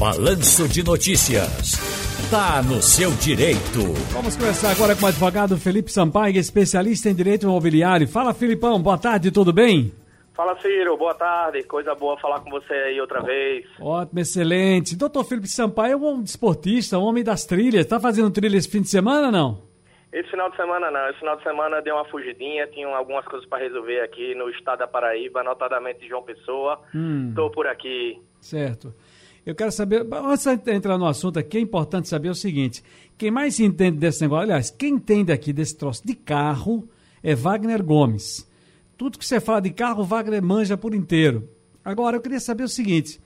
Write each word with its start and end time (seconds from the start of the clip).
Balanço 0.00 0.66
de 0.66 0.82
Notícias. 0.82 1.76
Tá 2.30 2.62
no 2.62 2.80
seu 2.80 3.10
direito. 3.20 3.84
Vamos 4.14 4.34
começar 4.34 4.70
agora 4.70 4.96
com 4.96 5.04
o 5.04 5.08
advogado 5.08 5.58
Felipe 5.58 5.92
Sampaio, 5.92 6.38
especialista 6.38 7.10
em 7.10 7.14
direito 7.14 7.42
imobiliário. 7.42 8.08
Fala, 8.08 8.32
Filipão, 8.32 8.80
boa 8.80 8.96
tarde, 8.96 9.30
tudo 9.30 9.52
bem? 9.52 9.92
Fala, 10.32 10.58
Ciro, 10.62 10.96
boa 10.96 11.12
tarde. 11.12 11.62
Coisa 11.64 11.94
boa 11.94 12.18
falar 12.18 12.40
com 12.40 12.48
você 12.48 12.72
aí 12.72 12.98
outra 12.98 13.20
vez. 13.20 13.66
Ótimo, 13.78 14.20
excelente. 14.20 14.96
Doutor 14.96 15.22
Felipe 15.22 15.48
Sampaio 15.48 15.92
é 15.92 15.96
um 15.96 16.22
desportista, 16.22 16.98
um 16.98 17.02
homem 17.02 17.22
das 17.22 17.44
trilhas. 17.44 17.84
Tá 17.84 18.00
fazendo 18.00 18.30
trilha 18.30 18.56
esse 18.56 18.70
fim 18.70 18.80
de 18.80 18.88
semana, 18.88 19.30
não? 19.30 19.68
Esse 20.10 20.30
final 20.30 20.48
de 20.48 20.56
semana 20.56 20.90
não. 20.90 21.10
Esse 21.10 21.18
final 21.18 21.36
de 21.36 21.42
semana 21.42 21.82
deu 21.82 21.96
uma 21.96 22.06
fugidinha, 22.06 22.66
tinha 22.68 22.88
algumas 22.88 23.26
coisas 23.26 23.46
para 23.46 23.62
resolver 23.62 24.00
aqui 24.00 24.34
no 24.34 24.48
estado 24.48 24.78
da 24.78 24.86
Paraíba, 24.86 25.42
notadamente 25.42 26.08
João 26.08 26.22
Pessoa. 26.22 26.80
Hum. 26.94 27.34
Tô 27.36 27.50
por 27.50 27.66
aqui. 27.66 28.18
Certo. 28.40 28.94
Eu 29.44 29.54
quero 29.54 29.72
saber, 29.72 30.06
antes 30.12 30.44
de 30.44 30.72
entrar 30.72 30.98
no 30.98 31.06
assunto 31.06 31.38
aqui, 31.38 31.58
é 31.58 31.60
importante 31.60 32.08
saber 32.08 32.28
o 32.28 32.34
seguinte: 32.34 32.82
quem 33.16 33.30
mais 33.30 33.58
entende 33.58 33.98
desse 33.98 34.20
negócio, 34.20 34.44
aliás, 34.44 34.70
quem 34.70 34.94
entende 34.94 35.32
aqui 35.32 35.52
desse 35.52 35.76
troço 35.76 36.06
de 36.06 36.14
carro 36.14 36.88
é 37.22 37.34
Wagner 37.34 37.82
Gomes. 37.82 38.48
Tudo 38.96 39.18
que 39.18 39.26
você 39.26 39.40
fala 39.40 39.60
de 39.60 39.70
carro, 39.70 40.04
Wagner 40.04 40.42
manja 40.42 40.76
por 40.76 40.94
inteiro. 40.94 41.48
Agora, 41.84 42.16
eu 42.16 42.20
queria 42.20 42.40
saber 42.40 42.64
o 42.64 42.68
seguinte: 42.68 43.20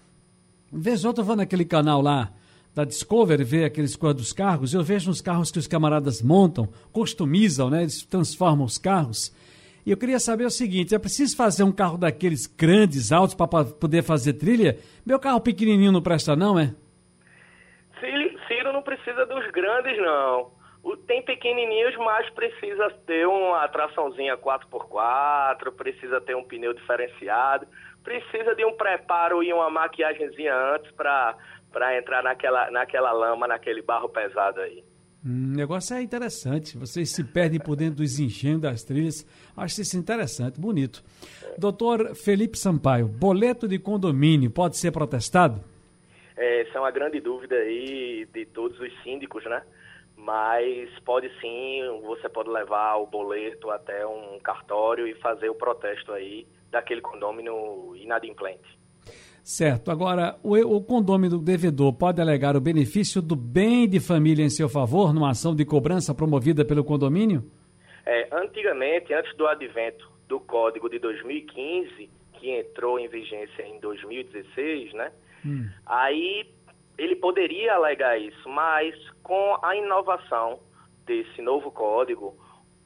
vez 0.72 1.04
ou 1.04 1.08
outra 1.08 1.22
eu 1.22 1.26
vou 1.26 1.36
naquele 1.36 1.64
canal 1.64 2.00
lá 2.00 2.32
da 2.74 2.84
Discovery 2.84 3.44
ver 3.44 3.64
aqueles 3.64 3.94
coisas 3.94 4.20
dos 4.20 4.32
carros, 4.32 4.74
eu 4.74 4.82
vejo 4.82 5.08
uns 5.10 5.20
carros 5.20 5.50
que 5.52 5.58
os 5.58 5.66
camaradas 5.66 6.20
montam, 6.20 6.68
customizam, 6.92 7.70
né? 7.70 7.82
Eles 7.82 8.02
transformam 8.02 8.66
os 8.66 8.78
carros. 8.78 9.32
E 9.86 9.90
eu 9.90 9.96
queria 9.96 10.18
saber 10.18 10.44
o 10.44 10.50
seguinte: 10.50 10.94
é 10.94 10.98
preciso 10.98 11.36
fazer 11.36 11.62
um 11.62 11.72
carro 11.72 11.98
daqueles 11.98 12.46
grandes, 12.46 13.12
altos, 13.12 13.34
para 13.34 13.64
poder 13.64 14.02
fazer 14.02 14.34
trilha? 14.34 14.78
Meu 15.04 15.18
carro 15.18 15.40
pequenininho 15.40 15.92
não 15.92 16.02
presta, 16.02 16.34
não, 16.34 16.58
é? 16.58 16.74
Ciro 18.48 18.72
não 18.72 18.82
precisa 18.82 19.26
dos 19.26 19.50
grandes, 19.50 19.96
não. 19.98 20.52
Tem 21.06 21.22
pequenininhos, 21.22 21.96
mas 21.96 22.28
precisa 22.30 22.90
ter 23.06 23.26
uma 23.26 23.66
traçãozinha 23.68 24.36
4x4, 24.36 25.72
precisa 25.74 26.20
ter 26.20 26.36
um 26.36 26.44
pneu 26.44 26.74
diferenciado, 26.74 27.66
precisa 28.02 28.54
de 28.54 28.64
um 28.66 28.76
preparo 28.76 29.42
e 29.42 29.52
uma 29.52 29.70
maquiagemzinha 29.70 30.54
antes 30.54 30.90
para 30.92 31.96
entrar 31.96 32.22
naquela, 32.22 32.70
naquela 32.70 33.12
lama, 33.12 33.48
naquele 33.48 33.80
barro 33.80 34.10
pesado 34.10 34.60
aí. 34.60 34.84
Hum, 35.24 35.52
o 35.52 35.56
negócio 35.56 35.96
é 35.96 36.02
interessante. 36.02 36.76
Vocês 36.76 37.10
se 37.10 37.24
perdem 37.24 37.58
por 37.58 37.76
dentro 37.76 37.96
dos 37.96 38.18
enchendo 38.18 38.60
das 38.60 38.84
trilhas. 38.84 39.26
Acho 39.56 39.80
isso 39.80 39.96
interessante, 39.96 40.60
bonito. 40.60 41.02
Doutor 41.56 42.14
Felipe 42.14 42.58
Sampaio, 42.58 43.06
boleto 43.08 43.66
de 43.66 43.78
condomínio 43.78 44.50
pode 44.50 44.76
ser 44.76 44.92
protestado? 44.92 45.62
É, 46.36 46.62
essa 46.62 46.78
é 46.78 46.80
uma 46.80 46.90
grande 46.90 47.20
dúvida 47.20 47.54
aí 47.54 48.26
de 48.32 48.44
todos 48.46 48.78
os 48.78 49.02
síndicos, 49.02 49.44
né? 49.44 49.62
Mas 50.16 50.90
pode 51.04 51.30
sim, 51.40 51.80
você 52.02 52.28
pode 52.28 52.50
levar 52.50 52.96
o 52.96 53.06
boleto 53.06 53.70
até 53.70 54.06
um 54.06 54.38
cartório 54.40 55.06
e 55.06 55.14
fazer 55.14 55.48
o 55.48 55.54
protesto 55.54 56.12
aí 56.12 56.46
daquele 56.70 57.00
condomínio 57.00 57.94
inadimplente. 57.96 58.83
Certo. 59.44 59.90
Agora, 59.90 60.38
o, 60.42 60.56
o 60.56 60.82
condômino 60.82 61.36
do 61.36 61.44
devedor 61.44 61.92
pode 61.92 62.18
alegar 62.18 62.56
o 62.56 62.60
benefício 62.62 63.20
do 63.20 63.36
bem 63.36 63.86
de 63.86 64.00
família 64.00 64.42
em 64.42 64.48
seu 64.48 64.70
favor 64.70 65.12
numa 65.12 65.30
ação 65.30 65.54
de 65.54 65.66
cobrança 65.66 66.14
promovida 66.14 66.64
pelo 66.64 66.82
condomínio? 66.82 67.44
É, 68.06 68.26
antigamente, 68.32 69.12
antes 69.12 69.36
do 69.36 69.46
advento 69.46 70.10
do 70.26 70.40
Código 70.40 70.88
de 70.88 70.98
2015, 70.98 72.08
que 72.32 72.50
entrou 72.50 72.98
em 72.98 73.06
vigência 73.06 73.62
em 73.62 73.78
2016, 73.80 74.94
né? 74.94 75.12
Hum. 75.44 75.68
Aí 75.84 76.46
ele 76.96 77.16
poderia 77.16 77.74
alegar 77.74 78.18
isso, 78.18 78.48
mas 78.48 78.94
com 79.22 79.58
a 79.62 79.76
inovação 79.76 80.58
desse 81.04 81.42
novo 81.42 81.70
código, 81.70 82.34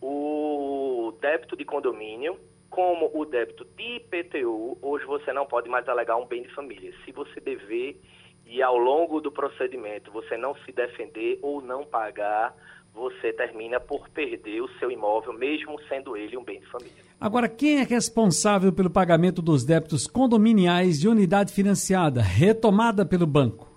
o 0.02 1.14
débito 1.20 1.56
de 1.56 1.64
condomínio 1.64 2.36
como 2.70 3.10
o 3.14 3.24
débito 3.24 3.64
de 3.76 3.96
IPTU, 3.96 4.78
hoje 4.82 5.04
você 5.04 5.32
não 5.32 5.46
pode 5.46 5.68
mais 5.68 5.88
alegar 5.88 6.16
um 6.16 6.26
bem 6.26 6.42
de 6.42 6.54
família. 6.54 6.92
Se 7.04 7.12
você 7.12 7.40
dever 7.40 8.00
e 8.46 8.62
ao 8.62 8.76
longo 8.76 9.20
do 9.20 9.30
procedimento 9.30 10.10
você 10.10 10.36
não 10.36 10.54
se 10.64 10.72
defender 10.72 11.38
ou 11.42 11.60
não 11.60 11.84
pagar, 11.84 12.54
você 12.94 13.32
termina 13.32 13.78
por 13.78 14.08
perder 14.08 14.60
o 14.60 14.68
seu 14.78 14.90
imóvel, 14.90 15.32
mesmo 15.32 15.80
sendo 15.88 16.16
ele 16.16 16.36
um 16.36 16.42
bem 16.42 16.60
de 16.60 16.66
família. 16.66 17.04
Agora, 17.20 17.48
quem 17.48 17.80
é 17.80 17.82
responsável 17.84 18.72
pelo 18.72 18.90
pagamento 18.90 19.40
dos 19.40 19.64
débitos 19.64 20.06
condominiais 20.06 21.00
de 21.00 21.08
unidade 21.08 21.52
financiada, 21.52 22.20
retomada 22.20 23.04
pelo 23.04 23.26
banco? 23.26 23.68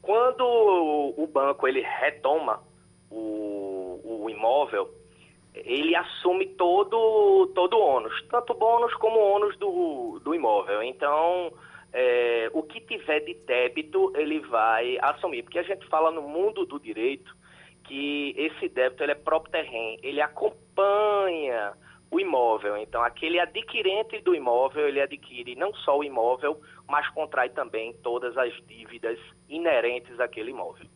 Quando 0.00 0.44
o 1.16 1.26
banco 1.26 1.66
ele 1.66 1.82
retoma 1.82 2.62
o, 3.10 4.00
o 4.04 4.30
imóvel, 4.30 4.88
ele 5.64 5.94
assume 5.96 6.46
todo, 6.46 7.50
todo 7.54 7.76
o 7.76 7.80
ônus, 7.80 8.22
tanto 8.30 8.54
bônus 8.54 8.92
como 8.94 9.18
ônus 9.18 9.56
do, 9.56 10.20
do 10.22 10.34
imóvel. 10.34 10.82
Então, 10.82 11.52
é, 11.92 12.50
o 12.52 12.62
que 12.62 12.80
tiver 12.80 13.20
de 13.20 13.34
débito, 13.34 14.12
ele 14.16 14.40
vai 14.40 14.98
assumir. 15.00 15.42
Porque 15.42 15.58
a 15.58 15.62
gente 15.62 15.86
fala 15.86 16.10
no 16.10 16.22
mundo 16.22 16.66
do 16.66 16.78
direito 16.78 17.34
que 17.84 18.34
esse 18.36 18.68
débito 18.68 19.02
ele 19.02 19.12
é 19.12 19.14
próprio 19.14 19.52
terreno, 19.52 19.98
ele 20.02 20.20
acompanha 20.20 21.72
o 22.10 22.20
imóvel. 22.20 22.76
Então, 22.76 23.02
aquele 23.02 23.40
adquirente 23.40 24.20
do 24.20 24.34
imóvel, 24.34 24.88
ele 24.88 25.00
adquire 25.00 25.54
não 25.56 25.72
só 25.74 25.98
o 25.98 26.04
imóvel, 26.04 26.60
mas 26.88 27.08
contrai 27.10 27.48
também 27.48 27.94
todas 28.02 28.36
as 28.36 28.52
dívidas 28.66 29.18
inerentes 29.48 30.18
àquele 30.20 30.50
imóvel. 30.50 30.86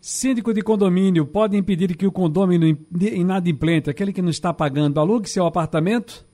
Síndico 0.00 0.54
de 0.54 0.62
condomínio 0.62 1.26
pode 1.26 1.56
impedir 1.56 1.96
que 1.96 2.06
o 2.06 2.12
condomínio 2.12 2.78
inadimplente, 3.00 3.90
aquele 3.90 4.12
que 4.12 4.22
não 4.22 4.30
está 4.30 4.54
pagando, 4.54 5.00
alugue 5.00 5.28
seu 5.28 5.44
apartamento? 5.44 6.24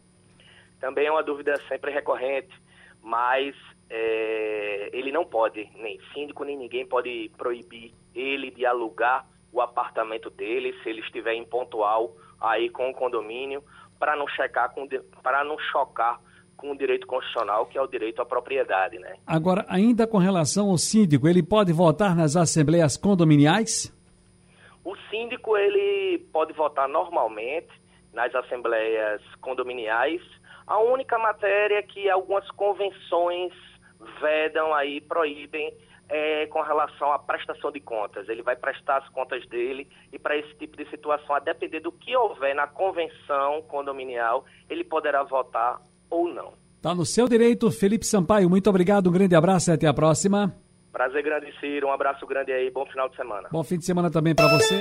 Também 0.79 1.07
é 1.07 1.11
uma 1.11 1.23
dúvida 1.23 1.55
sempre 1.67 1.91
recorrente, 1.91 2.55
mas 3.03 3.55
é, 3.89 4.91
ele 4.93 5.11
não 5.11 5.25
pode, 5.25 5.67
nem 5.77 5.99
síndico 6.13 6.45
nem 6.45 6.59
ninguém 6.59 6.87
pode 6.87 7.31
proibir 7.39 7.93
ele 8.15 8.51
de 8.51 8.67
alugar 8.67 9.27
o 9.51 9.63
apartamento 9.63 10.29
dele 10.29 10.75
se 10.83 10.91
ele 10.91 11.01
estiver 11.01 11.33
em 11.33 11.45
pontual 11.45 12.15
aí 12.41 12.69
com 12.69 12.91
o 12.91 12.95
condomínio 12.95 13.63
para 13.99 14.17
não 14.17 14.27
checar 14.29 14.75
para 15.23 15.45
não 15.45 15.59
chocar 15.71 16.21
com 16.57 16.71
o 16.71 16.77
direito 16.77 17.07
constitucional, 17.07 17.67
que 17.67 17.77
é 17.77 17.83
o 17.83 17.87
direito 17.87 18.23
à 18.23 18.27
propriedade, 18.27 18.99
né? 18.99 19.17
Agora, 19.27 19.65
ainda 19.69 20.07
com 20.07 20.19
relação 20.19 20.71
ao 20.71 20.79
síndico, 20.79 21.29
ele 21.29 21.43
pode 21.43 21.73
votar 21.73 22.15
nas 22.15 22.37
assembleias 22.37 22.97
condominiais? 22.97 23.93
O 24.85 24.97
síndico, 25.11 25.57
ele 25.57 26.19
pode 26.33 26.53
votar 26.53 26.89
normalmente 26.89 27.71
nas 28.13 28.35
assembleias 28.35 29.21
condominiais. 29.41 30.21
A 30.67 30.79
única 30.79 31.19
matéria 31.19 31.83
que 31.83 32.09
algumas 32.09 32.49
convenções 32.53 33.53
vedam 34.21 34.73
aí, 34.75 35.01
proíbem, 35.01 35.73
é 36.09 36.47
com 36.47 36.61
relação 36.61 37.13
à 37.13 37.19
prestação 37.19 37.73
de 37.73 37.81
contas. 37.81 38.29
Ele 38.29 38.43
vai 38.43 38.57
prestar 38.57 38.99
as 38.99 39.09
contas 39.09 39.47
dele 39.47 39.89
e 40.13 40.19
para 40.19 40.37
esse 40.37 40.55
tipo 40.57 40.77
de 40.77 40.89
situação, 40.91 41.35
a 41.35 41.39
depender 41.39 41.81
do 41.81 41.91
que 41.91 42.15
houver 42.17 42.55
na 42.55 42.67
convenção 42.67 43.63
condominial, 43.63 44.45
ele 44.69 44.85
poderá 44.85 45.23
votar 45.23 45.81
ou 46.11 46.33
não. 46.33 46.53
Está 46.77 46.95
no 46.95 47.07
seu 47.07 47.29
direito, 47.29 47.71
Felipe 47.71 48.07
Sampaio. 48.07 48.51
Muito 48.51 48.69
obrigado, 48.69 49.09
um 49.09 49.13
grande 49.13 49.35
abraço 49.35 49.71
e 49.71 49.73
até 49.73 49.87
a 49.87 49.95
próxima. 49.95 50.55
Prazer 50.93 51.23
grande, 51.23 51.53
Ciro. 51.59 51.89
Um 51.89 51.93
abraço 51.93 52.25
grande 52.27 52.53
aí. 52.53 52.71
Bom 52.71 52.87
final 52.87 53.09
de 53.09 53.17
semana. 53.17 53.49
Bom 53.51 53.65
fim 53.65 53.79
de 53.79 53.85
semana 53.85 54.11
também 54.11 54.35
para 54.35 54.47
você. 54.49 54.81